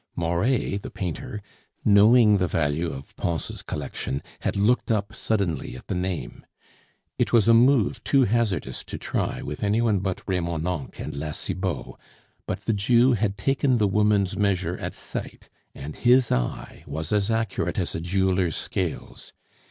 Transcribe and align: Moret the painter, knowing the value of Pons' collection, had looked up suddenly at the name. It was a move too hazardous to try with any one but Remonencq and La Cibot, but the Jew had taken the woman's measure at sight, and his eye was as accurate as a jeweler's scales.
Moret 0.15 0.81
the 0.81 0.89
painter, 0.89 1.43
knowing 1.85 2.37
the 2.37 2.47
value 2.47 2.91
of 2.91 3.15
Pons' 3.17 3.61
collection, 3.61 4.23
had 4.39 4.55
looked 4.57 4.89
up 4.89 5.13
suddenly 5.13 5.75
at 5.77 5.85
the 5.85 5.93
name. 5.93 6.43
It 7.19 7.31
was 7.31 7.47
a 7.47 7.53
move 7.53 8.03
too 8.03 8.23
hazardous 8.23 8.83
to 8.85 8.97
try 8.97 9.43
with 9.43 9.61
any 9.63 9.79
one 9.79 9.99
but 9.99 10.25
Remonencq 10.27 10.99
and 10.99 11.15
La 11.15 11.33
Cibot, 11.33 11.93
but 12.47 12.61
the 12.65 12.73
Jew 12.73 13.13
had 13.13 13.37
taken 13.37 13.77
the 13.77 13.87
woman's 13.87 14.35
measure 14.35 14.75
at 14.79 14.95
sight, 14.95 15.49
and 15.75 15.95
his 15.95 16.31
eye 16.31 16.83
was 16.87 17.11
as 17.13 17.29
accurate 17.29 17.77
as 17.77 17.93
a 17.93 18.01
jeweler's 18.01 18.55
scales. 18.55 19.33